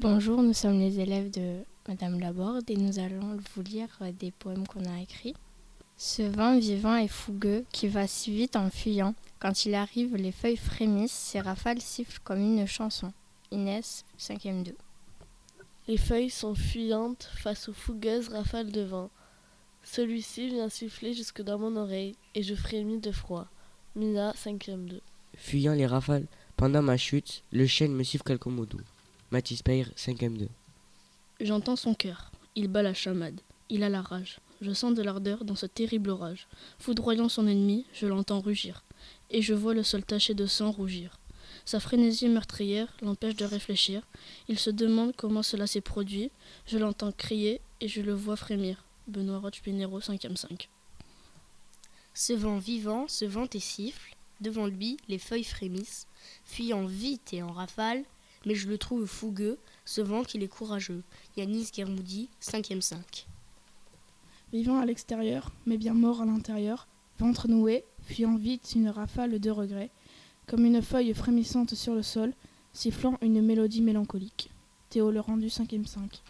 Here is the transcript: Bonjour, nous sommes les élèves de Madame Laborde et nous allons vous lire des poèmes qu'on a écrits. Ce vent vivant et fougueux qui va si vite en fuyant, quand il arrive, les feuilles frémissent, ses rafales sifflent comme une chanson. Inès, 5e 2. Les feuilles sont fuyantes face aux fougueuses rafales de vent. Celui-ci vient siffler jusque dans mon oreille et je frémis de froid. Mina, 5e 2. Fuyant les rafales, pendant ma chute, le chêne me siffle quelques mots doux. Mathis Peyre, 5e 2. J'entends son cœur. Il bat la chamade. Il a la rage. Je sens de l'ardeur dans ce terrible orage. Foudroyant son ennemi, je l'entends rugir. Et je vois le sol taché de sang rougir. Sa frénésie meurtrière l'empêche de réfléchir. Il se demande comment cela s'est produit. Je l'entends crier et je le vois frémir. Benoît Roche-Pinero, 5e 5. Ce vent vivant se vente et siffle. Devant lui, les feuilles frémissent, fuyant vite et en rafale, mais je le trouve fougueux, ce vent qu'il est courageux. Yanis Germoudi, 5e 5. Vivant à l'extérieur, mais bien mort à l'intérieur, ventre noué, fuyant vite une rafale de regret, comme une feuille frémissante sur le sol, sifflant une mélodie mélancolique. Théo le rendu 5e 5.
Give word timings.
Bonjour, 0.00 0.42
nous 0.42 0.54
sommes 0.54 0.80
les 0.80 0.98
élèves 0.98 1.30
de 1.30 1.58
Madame 1.86 2.18
Laborde 2.18 2.70
et 2.70 2.76
nous 2.76 2.98
allons 2.98 3.36
vous 3.54 3.60
lire 3.60 3.90
des 4.18 4.30
poèmes 4.30 4.66
qu'on 4.66 4.86
a 4.86 5.02
écrits. 5.02 5.34
Ce 5.98 6.22
vent 6.22 6.58
vivant 6.58 6.96
et 6.96 7.06
fougueux 7.06 7.66
qui 7.70 7.86
va 7.86 8.06
si 8.06 8.30
vite 8.34 8.56
en 8.56 8.70
fuyant, 8.70 9.14
quand 9.40 9.66
il 9.66 9.74
arrive, 9.74 10.16
les 10.16 10.32
feuilles 10.32 10.56
frémissent, 10.56 11.12
ses 11.12 11.40
rafales 11.40 11.82
sifflent 11.82 12.20
comme 12.24 12.40
une 12.40 12.66
chanson. 12.66 13.12
Inès, 13.50 14.06
5e 14.18 14.62
2. 14.62 14.74
Les 15.86 15.98
feuilles 15.98 16.30
sont 16.30 16.54
fuyantes 16.54 17.28
face 17.34 17.68
aux 17.68 17.74
fougueuses 17.74 18.30
rafales 18.30 18.72
de 18.72 18.80
vent. 18.80 19.10
Celui-ci 19.82 20.48
vient 20.48 20.70
siffler 20.70 21.12
jusque 21.12 21.42
dans 21.42 21.58
mon 21.58 21.76
oreille 21.76 22.16
et 22.34 22.42
je 22.42 22.54
frémis 22.54 23.00
de 23.00 23.12
froid. 23.12 23.48
Mina, 23.94 24.32
5e 24.32 24.86
2. 24.86 25.00
Fuyant 25.36 25.74
les 25.74 25.86
rafales, 25.86 26.26
pendant 26.56 26.80
ma 26.80 26.96
chute, 26.96 27.42
le 27.52 27.66
chêne 27.66 27.92
me 27.92 28.02
siffle 28.02 28.24
quelques 28.24 28.46
mots 28.46 28.64
doux. 28.64 28.80
Mathis 29.32 29.62
Peyre, 29.62 29.92
5e 29.96 30.36
2. 30.36 30.48
J'entends 31.40 31.76
son 31.76 31.94
cœur. 31.94 32.32
Il 32.56 32.66
bat 32.66 32.82
la 32.82 32.94
chamade. 32.94 33.40
Il 33.68 33.84
a 33.84 33.88
la 33.88 34.02
rage. 34.02 34.40
Je 34.60 34.72
sens 34.72 34.92
de 34.92 35.02
l'ardeur 35.02 35.44
dans 35.44 35.54
ce 35.54 35.66
terrible 35.66 36.10
orage. 36.10 36.48
Foudroyant 36.80 37.28
son 37.28 37.46
ennemi, 37.46 37.86
je 37.92 38.08
l'entends 38.08 38.40
rugir. 38.40 38.82
Et 39.30 39.40
je 39.40 39.54
vois 39.54 39.72
le 39.72 39.84
sol 39.84 40.02
taché 40.02 40.34
de 40.34 40.46
sang 40.46 40.72
rougir. 40.72 41.20
Sa 41.64 41.78
frénésie 41.78 42.28
meurtrière 42.28 42.92
l'empêche 43.02 43.36
de 43.36 43.44
réfléchir. 43.44 44.02
Il 44.48 44.58
se 44.58 44.70
demande 44.70 45.14
comment 45.16 45.44
cela 45.44 45.68
s'est 45.68 45.80
produit. 45.80 46.32
Je 46.66 46.78
l'entends 46.78 47.12
crier 47.12 47.60
et 47.80 47.86
je 47.86 48.00
le 48.00 48.14
vois 48.14 48.36
frémir. 48.36 48.84
Benoît 49.06 49.38
Roche-Pinero, 49.38 50.00
5e 50.00 50.34
5. 50.34 50.68
Ce 52.14 52.32
vent 52.32 52.58
vivant 52.58 53.06
se 53.06 53.26
vente 53.26 53.54
et 53.54 53.60
siffle. 53.60 54.16
Devant 54.40 54.66
lui, 54.66 54.96
les 55.06 55.18
feuilles 55.18 55.44
frémissent, 55.44 56.08
fuyant 56.44 56.86
vite 56.86 57.32
et 57.32 57.42
en 57.42 57.52
rafale, 57.52 58.04
mais 58.46 58.54
je 58.54 58.68
le 58.68 58.78
trouve 58.78 59.06
fougueux, 59.06 59.58
ce 59.84 60.00
vent 60.00 60.22
qu'il 60.22 60.42
est 60.42 60.48
courageux. 60.48 61.02
Yanis 61.36 61.70
Germoudi, 61.74 62.28
5e 62.40 62.80
5. 62.80 63.26
Vivant 64.52 64.78
à 64.78 64.86
l'extérieur, 64.86 65.52
mais 65.66 65.76
bien 65.76 65.94
mort 65.94 66.22
à 66.22 66.24
l'intérieur, 66.24 66.88
ventre 67.18 67.48
noué, 67.48 67.84
fuyant 68.02 68.36
vite 68.36 68.72
une 68.74 68.88
rafale 68.88 69.38
de 69.38 69.50
regret, 69.50 69.90
comme 70.46 70.64
une 70.64 70.82
feuille 70.82 71.14
frémissante 71.14 71.74
sur 71.74 71.94
le 71.94 72.02
sol, 72.02 72.32
sifflant 72.72 73.18
une 73.22 73.42
mélodie 73.42 73.82
mélancolique. 73.82 74.50
Théo 74.88 75.10
le 75.10 75.20
rendu 75.20 75.46
5e 75.46 75.86
5. 75.86 76.22